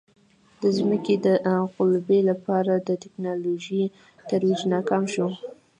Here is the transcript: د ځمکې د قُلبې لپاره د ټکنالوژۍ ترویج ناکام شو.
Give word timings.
د 0.61 0.63
ځمکې 0.77 1.15
د 1.25 1.27
قُلبې 1.75 2.19
لپاره 2.29 2.73
د 2.87 2.89
ټکنالوژۍ 3.03 3.83
ترویج 4.27 4.59
ناکام 4.73 5.03
شو. 5.13 5.27